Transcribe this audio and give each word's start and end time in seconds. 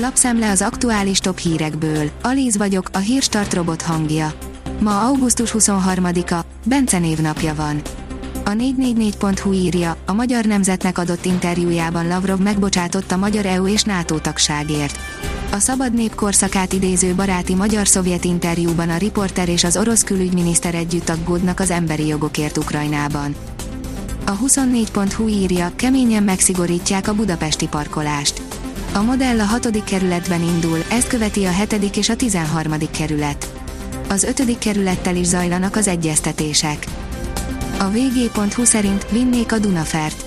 Lapszemle 0.00 0.50
az 0.50 0.62
aktuális 0.62 1.18
top 1.18 1.38
hírekből. 1.38 2.10
Alíz 2.22 2.56
vagyok, 2.56 2.88
a 2.92 2.98
hírstart 2.98 3.54
robot 3.54 3.82
hangja. 3.82 4.32
Ma 4.80 5.00
augusztus 5.00 5.54
23-a, 5.58 6.44
Bence 6.64 6.98
névnapja 6.98 7.54
van. 7.54 7.82
A 8.44 8.50
444.hu 8.50 9.52
írja, 9.52 9.96
a 10.06 10.12
magyar 10.12 10.44
nemzetnek 10.44 10.98
adott 10.98 11.24
interjújában 11.24 12.08
Lavrov 12.08 12.38
megbocsátott 12.38 13.10
a 13.12 13.16
magyar 13.16 13.46
EU 13.46 13.68
és 13.68 13.82
NATO 13.82 14.18
tagságért. 14.18 14.98
A 15.52 15.58
szabad 15.58 15.94
nép 15.94 16.14
korszakát 16.14 16.72
idéző 16.72 17.14
baráti 17.14 17.54
magyar-szovjet 17.54 18.24
interjúban 18.24 18.90
a 18.90 18.96
riporter 18.96 19.48
és 19.48 19.64
az 19.64 19.76
orosz 19.76 20.04
külügyminiszter 20.04 20.74
együtt 20.74 21.08
aggódnak 21.08 21.60
az 21.60 21.70
emberi 21.70 22.06
jogokért 22.06 22.58
Ukrajnában. 22.58 23.34
A 24.26 24.38
24.hu 24.38 25.28
írja, 25.28 25.72
keményen 25.76 26.22
megszigorítják 26.22 27.08
a 27.08 27.14
budapesti 27.14 27.66
parkolást. 27.66 28.57
A 28.92 29.02
modell 29.02 29.40
a 29.40 29.44
6. 29.44 29.84
kerületben 29.84 30.42
indul, 30.42 30.78
ezt 30.90 31.06
követi 31.06 31.44
a 31.44 31.50
7. 31.50 31.96
és 31.96 32.08
a 32.08 32.16
13. 32.16 32.74
kerület. 32.90 33.52
Az 34.08 34.22
5. 34.22 34.58
kerülettel 34.58 35.16
is 35.16 35.26
zajlanak 35.26 35.76
az 35.76 35.88
egyeztetések. 35.88 36.86
A 37.78 37.84
vg.hu 37.84 38.64
szerint 38.64 39.06
vinnék 39.10 39.52
a 39.52 39.58
Dunafert. 39.58 40.24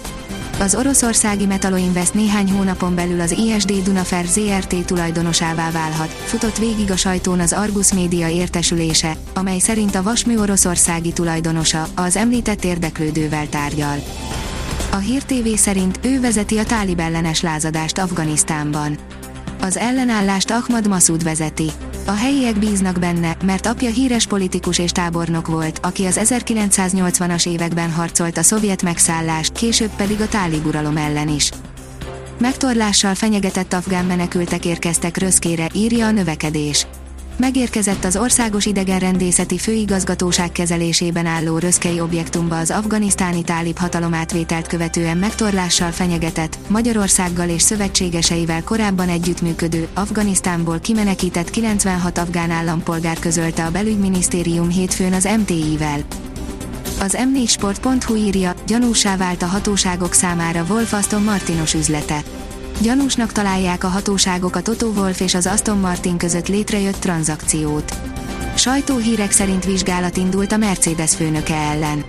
Az 0.59 0.75
oroszországi 0.75 1.45
Metaloinvest 1.45 2.13
néhány 2.13 2.51
hónapon 2.51 2.95
belül 2.95 3.21
az 3.21 3.31
ISD 3.31 3.83
Dunafer 3.83 4.25
ZRT 4.25 4.85
tulajdonosává 4.85 5.71
válhat, 5.71 6.09
futott 6.09 6.57
végig 6.57 6.91
a 6.91 6.97
sajtón 6.97 7.39
az 7.39 7.53
Argus 7.53 7.93
Média 7.93 8.29
értesülése, 8.29 9.15
amely 9.33 9.59
szerint 9.59 9.95
a 9.95 10.03
Vasmű 10.03 10.37
oroszországi 10.37 11.13
tulajdonosa, 11.13 11.87
az 11.95 12.15
említett 12.15 12.63
érdeklődővel 12.63 13.49
tárgyal. 13.49 13.97
A 14.91 14.97
Hír 14.97 15.23
TV 15.23 15.47
szerint 15.55 15.99
ő 16.01 16.19
vezeti 16.19 16.57
a 16.57 16.63
tálib 16.63 16.99
ellenes 16.99 17.41
lázadást 17.41 17.97
Afganisztánban. 17.97 18.97
Az 19.61 19.77
ellenállást 19.77 20.51
Ahmad 20.51 20.87
Masud 20.87 21.23
vezeti. 21.23 21.71
A 22.05 22.11
helyiek 22.11 22.59
bíznak 22.59 22.99
benne, 22.99 23.37
mert 23.45 23.65
apja 23.65 23.89
híres 23.89 24.27
politikus 24.27 24.79
és 24.79 24.91
tábornok 24.91 25.47
volt, 25.47 25.79
aki 25.83 26.05
az 26.05 26.19
1980-as 26.23 27.47
években 27.47 27.91
harcolt 27.91 28.37
a 28.37 28.43
szovjet 28.43 28.83
megszállás, 28.83 29.49
később 29.53 29.91
pedig 29.95 30.21
a 30.21 30.27
tálib 30.27 30.65
uralom 30.65 30.97
ellen 30.97 31.29
is. 31.29 31.51
Megtorlással 32.37 33.15
fenyegetett 33.15 33.73
afgán 33.73 34.05
menekültek 34.05 34.65
érkeztek 34.65 35.17
Röszkére, 35.17 35.67
írja 35.73 36.05
a 36.05 36.11
növekedés 36.11 36.85
megérkezett 37.37 38.03
az 38.03 38.15
Országos 38.15 38.65
Idegenrendészeti 38.65 39.57
Főigazgatóság 39.57 40.51
kezelésében 40.51 41.25
álló 41.25 41.57
röszkei 41.57 41.99
objektumba 41.99 42.57
az 42.57 42.71
afganisztáni 42.71 43.43
tálib 43.43 43.77
hatalomátvételt 43.77 44.67
követően 44.67 45.17
megtorlással 45.17 45.91
fenyegetett, 45.91 46.57
Magyarországgal 46.67 47.49
és 47.49 47.61
szövetségeseivel 47.61 48.63
korábban 48.63 49.09
együttműködő, 49.09 49.87
Afganisztánból 49.93 50.79
kimenekített 50.79 51.49
96 51.49 52.17
afgán 52.17 52.51
állampolgár 52.51 53.19
közölte 53.19 53.65
a 53.65 53.71
belügyminisztérium 53.71 54.69
hétfőn 54.69 55.13
az 55.13 55.29
MTI-vel. 55.39 55.99
Az 56.99 57.17
m4sport.hu 57.19 58.15
írja, 58.15 58.53
gyanúsá 58.67 59.17
vált 59.17 59.41
a 59.41 59.45
hatóságok 59.45 60.13
számára 60.13 60.65
Wolf 60.69 60.93
Aston 60.93 61.23
Martinos 61.23 61.73
üzlete 61.73 62.23
Gyanúsnak 62.81 63.31
találják 63.31 63.83
a 63.83 63.87
hatóságok 63.87 64.55
a 64.55 64.61
Toto 64.61 64.87
Wolf 64.87 65.19
és 65.19 65.33
az 65.33 65.45
Aston 65.45 65.77
Martin 65.77 66.17
között 66.17 66.47
létrejött 66.47 66.95
tranzakciót. 66.95 67.99
Sajtóhírek 68.55 69.31
szerint 69.31 69.65
vizsgálat 69.65 70.17
indult 70.17 70.51
a 70.51 70.57
Mercedes 70.57 71.15
főnöke 71.15 71.55
ellen. 71.55 72.03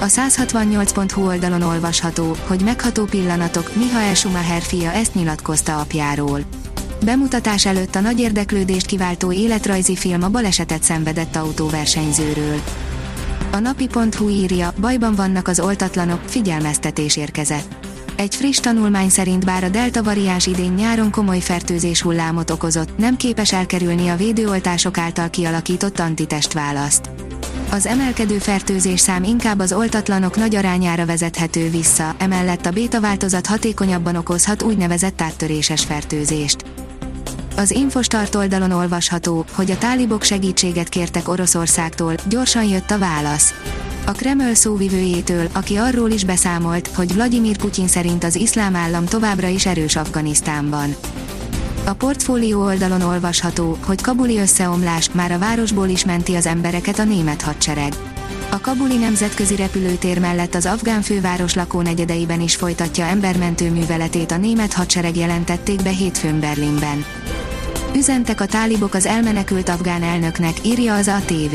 A 0.00 0.04
168.hu 0.04 1.26
oldalon 1.26 1.62
olvasható, 1.62 2.36
hogy 2.46 2.60
megható 2.60 3.04
pillanatok, 3.04 3.76
Michael 3.76 4.14
Schumacher 4.14 4.62
fia 4.62 4.92
ezt 4.92 5.14
nyilatkozta 5.14 5.78
apjáról. 5.78 6.40
Bemutatás 7.04 7.66
előtt 7.66 7.94
a 7.94 8.00
nagy 8.00 8.20
érdeklődést 8.20 8.86
kiváltó 8.86 9.32
életrajzi 9.32 9.96
film 9.96 10.22
a 10.22 10.28
balesetet 10.28 10.82
szenvedett 10.82 11.36
autóversenyzőről. 11.36 12.60
A 13.52 13.58
napi.hu 13.58 14.28
írja, 14.28 14.72
bajban 14.80 15.14
vannak 15.14 15.48
az 15.48 15.60
oltatlanok, 15.60 16.20
figyelmeztetés 16.26 17.16
érkezett 17.16 17.85
egy 18.16 18.34
friss 18.34 18.58
tanulmány 18.58 19.08
szerint 19.08 19.44
bár 19.44 19.64
a 19.64 19.68
delta 19.68 20.02
variáns 20.02 20.46
idén 20.46 20.72
nyáron 20.72 21.10
komoly 21.10 21.40
fertőzés 21.40 22.02
hullámot 22.02 22.50
okozott, 22.50 22.98
nem 22.98 23.16
képes 23.16 23.52
elkerülni 23.52 24.08
a 24.08 24.16
védőoltások 24.16 24.98
által 24.98 25.30
kialakított 25.30 25.98
antitestválaszt. 25.98 27.10
Az 27.70 27.86
emelkedő 27.86 28.38
fertőzés 28.38 29.00
szám 29.00 29.22
inkább 29.22 29.58
az 29.58 29.72
oltatlanok 29.72 30.36
nagy 30.36 30.54
arányára 30.54 31.06
vezethető 31.06 31.70
vissza, 31.70 32.14
emellett 32.18 32.66
a 32.66 32.70
béta 32.70 33.00
változat 33.00 33.46
hatékonyabban 33.46 34.16
okozhat 34.16 34.62
úgynevezett 34.62 35.20
áttöréses 35.20 35.84
fertőzést. 35.84 36.64
Az 37.56 37.70
Infostart 37.70 38.34
oldalon 38.34 38.72
olvasható, 38.72 39.44
hogy 39.52 39.70
a 39.70 39.78
tálibok 39.78 40.22
segítséget 40.22 40.88
kértek 40.88 41.28
Oroszországtól, 41.28 42.14
gyorsan 42.28 42.64
jött 42.64 42.90
a 42.90 42.98
válasz 42.98 43.54
a 44.06 44.12
Kreml 44.12 44.54
szóvivőjétől, 44.54 45.48
aki 45.52 45.76
arról 45.76 46.10
is 46.10 46.24
beszámolt, 46.24 46.88
hogy 46.94 47.14
Vladimir 47.14 47.56
Putyin 47.56 47.88
szerint 47.88 48.24
az 48.24 48.36
iszlám 48.36 48.76
állam 48.76 49.04
továbbra 49.04 49.46
is 49.46 49.66
erős 49.66 49.96
Afganisztánban. 49.96 50.96
A 51.84 51.92
portfólió 51.92 52.62
oldalon 52.62 53.02
olvasható, 53.02 53.78
hogy 53.84 54.00
kabuli 54.00 54.38
összeomlás 54.38 55.10
már 55.12 55.32
a 55.32 55.38
városból 55.38 55.88
is 55.88 56.04
menti 56.04 56.34
az 56.34 56.46
embereket 56.46 56.98
a 56.98 57.04
német 57.04 57.42
hadsereg. 57.42 57.92
A 58.50 58.60
kabuli 58.60 58.96
nemzetközi 58.96 59.56
repülőtér 59.56 60.18
mellett 60.18 60.54
az 60.54 60.66
afgán 60.66 61.02
főváros 61.02 61.54
lakónegyedeiben 61.54 62.40
is 62.40 62.56
folytatja 62.56 63.04
embermentő 63.04 63.70
műveletét 63.70 64.30
a 64.30 64.36
német 64.36 64.72
hadsereg 64.72 65.16
jelentették 65.16 65.82
be 65.82 65.90
hétfőn 65.90 66.40
Berlinben. 66.40 67.04
Üzentek 67.96 68.40
a 68.40 68.46
tálibok 68.46 68.94
az 68.94 69.06
elmenekült 69.06 69.68
afgán 69.68 70.02
elnöknek, 70.02 70.54
írja 70.62 70.94
az 70.94 71.08
ATV 71.08 71.54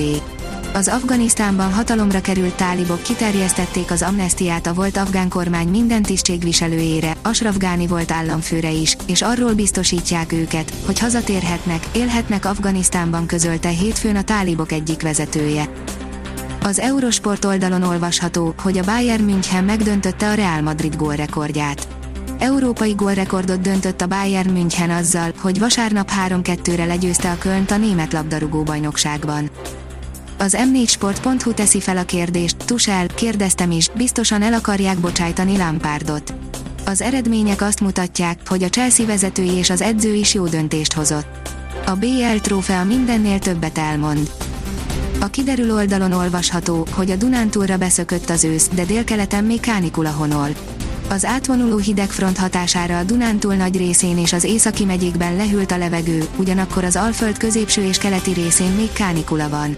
az 0.74 0.88
Afganisztánban 0.88 1.74
hatalomra 1.74 2.22
került 2.22 2.56
tálibok 2.56 3.02
kiterjesztették 3.02 3.92
az 3.92 4.02
amnestiát 4.02 4.68
a 4.68 4.74
volt 4.74 4.98
afgán 4.98 5.30
kormány 5.30 5.68
minden 5.68 6.02
tisztségviselőjére, 6.02 7.16
Ashraf 7.22 7.58
Ghani 7.58 7.88
volt 7.88 8.12
államfőre 8.12 8.72
is, 8.72 8.98
és 9.08 9.22
arról 9.22 9.54
biztosítják 9.54 10.32
őket, 10.32 10.74
hogy 10.86 11.00
hazatérhetnek, 11.00 11.86
élhetnek 11.92 12.46
Afganisztánban 12.46 13.26
közölte 13.26 13.70
hétfőn 13.70 14.16
a 14.16 14.22
tálibok 14.22 14.72
egyik 14.72 15.02
vezetője. 15.02 15.70
Az 16.64 16.80
Eurosport 16.80 17.46
oldalon 17.46 17.84
olvasható, 17.84 18.54
hogy 18.62 18.78
a 18.78 18.84
Bayern 18.84 19.24
München 19.24 19.64
megdöntötte 19.64 20.30
a 20.30 20.34
Real 20.34 20.62
Madrid 20.62 20.96
gólrekordját. 20.96 21.88
Európai 22.40 22.92
gólrekordot 22.92 23.62
döntött 23.62 24.02
a 24.02 24.08
Bayern 24.08 24.50
München 24.50 24.90
azzal, 24.90 25.32
hogy 25.38 25.60
vasárnap 25.60 26.10
3-2-re 26.28 26.86
legyőzte 26.86 27.32
a 27.32 27.38
Kölnt 27.38 27.72
a 27.72 27.78
német 27.78 28.14
labdarúgó 28.14 28.64
bajnokságban. 28.64 29.50
Az 30.42 30.58
m4sport.hu 30.60 31.54
teszi 31.54 31.80
fel 31.80 31.98
a 31.98 32.04
kérdést, 32.04 32.58
Tusel, 32.66 33.08
kérdeztem 33.08 33.72
is, 33.72 33.90
biztosan 33.96 34.42
el 34.42 34.54
akarják 34.54 34.98
bocsájtani 34.98 35.58
Lampardot. 35.58 36.34
Az 36.86 37.02
eredmények 37.02 37.62
azt 37.62 37.80
mutatják, 37.80 38.40
hogy 38.48 38.64
a 38.64 38.70
Chelsea 38.70 39.06
vezetői 39.06 39.52
és 39.52 39.70
az 39.70 39.82
edző 39.82 40.14
is 40.14 40.34
jó 40.34 40.46
döntést 40.46 40.94
hozott. 40.94 41.50
A 41.86 41.92
BL 41.92 42.38
trófea 42.42 42.84
mindennél 42.84 43.40
többet 43.40 43.78
elmond. 43.78 44.32
A 45.20 45.28
kiderül 45.28 45.72
oldalon 45.74 46.12
olvasható, 46.12 46.88
hogy 46.92 47.12
a 47.12 47.16
Dunántúlra 47.16 47.78
beszökött 47.78 48.30
az 48.30 48.44
ősz, 48.44 48.70
de 48.74 48.86
délkeleten 48.86 49.44
még 49.44 49.60
kánikula 49.60 50.12
honol. 50.12 50.50
Az 51.10 51.26
átvonuló 51.26 51.78
hidegfront 51.78 52.38
hatására 52.38 52.98
a 52.98 53.04
Dunántúl 53.04 53.54
nagy 53.54 53.78
részén 53.78 54.18
és 54.18 54.34
az 54.34 54.44
északi 54.44 54.86
megyékben 54.86 55.36
lehűlt 55.36 55.72
a 55.72 55.78
levegő, 55.78 56.28
ugyanakkor 56.36 56.84
az 56.84 56.96
Alföld 56.96 57.38
középső 57.38 57.84
és 57.84 57.98
keleti 57.98 58.32
részén 58.32 58.72
még 58.72 58.92
kánikula 58.94 59.50
van. 59.50 59.78